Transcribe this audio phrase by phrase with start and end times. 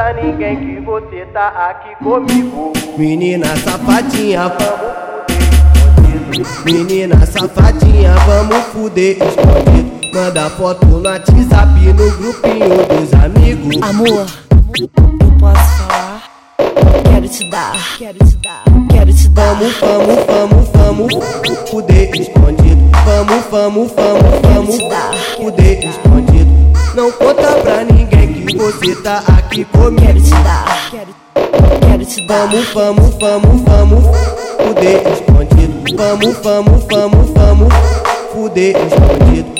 [0.00, 2.72] pra ninguém que você tá aqui comigo.
[2.96, 4.80] Menina safadinha, Vamos
[6.24, 6.64] fuder escondido.
[6.64, 9.90] menina safadinha, vamos fuder escondido.
[10.14, 13.76] Manda foto no WhatsApp no grupinho dos amigos.
[13.82, 14.26] Amor,
[14.80, 14.88] eu
[15.38, 16.22] posso falar?
[17.04, 19.54] Quero te dar, quero te dar, quero te dar.
[19.54, 21.14] Vamos, vamos, vamos, vamos
[21.70, 22.90] fuder escondido.
[23.04, 24.78] Vamos, vamos, vamos, vamos
[25.36, 26.50] fuder escondido.
[26.94, 28.19] Não conta pra ninguém
[28.56, 30.20] você tá aqui Quero comigo.
[30.20, 31.14] te dar, quero,
[31.80, 32.46] quero te dar.
[32.46, 34.04] Vamos, vamos, vamos, vamos
[34.56, 35.96] fuder escondido.
[35.96, 37.74] Vamos, vamos, vamos, vamos
[38.32, 39.50] fuder escondido.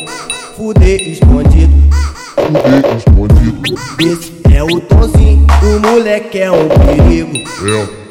[0.56, 1.90] Fuder escondido.
[2.36, 3.62] Fuder escondido.
[4.00, 7.36] Esse é o Tonzinho, o moleque é um perigo.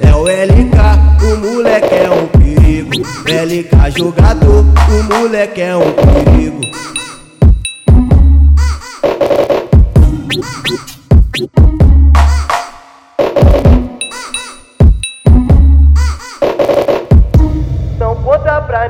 [0.02, 2.92] É, É o LK, o moleque é um perigo.
[3.26, 6.60] LK jogador, o moleque é um perigo.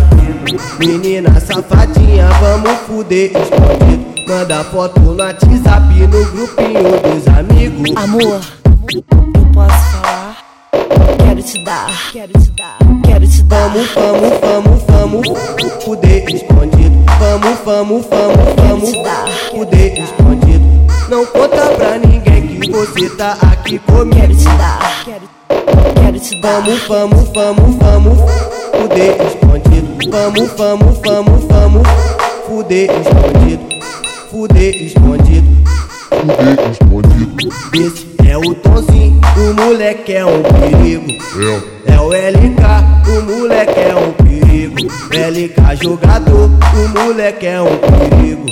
[0.00, 0.78] fuder escondido.
[0.78, 4.08] menina safadinha, vamos fuder escondido.
[4.28, 7.96] Manda foto no WhatsApp no grupinho dos amigos.
[7.96, 8.40] Amor,
[8.92, 10.36] eu posso falar?
[11.18, 13.68] Quero te dar, quero te dar, quero te dar.
[13.68, 17.04] Vamos, vamos, vamos, vamos fuder escondido.
[17.18, 18.92] Vamos, vamos, vamos, vamos
[19.50, 20.64] fuder escondido.
[21.08, 24.34] Não conta pra ninguém que você tá aqui Quero comigo.
[24.34, 25.28] te dar, quero,
[25.94, 26.62] quero te dar.
[26.62, 28.18] Vamos, vamos, vamos, vamos
[28.72, 30.10] fuder escondido.
[30.10, 31.88] Vamos, vamos, vamos, vamos
[32.46, 33.68] fuder escondido.
[34.30, 35.46] Fuder escondido.
[36.08, 37.36] fuder escondido.
[37.74, 41.12] Esse é o Tonzinho, o moleque é um perigo.
[41.86, 44.78] É, É o LK, o moleque é um perigo.
[45.12, 48.46] LK jogador, o moleque é um perigo.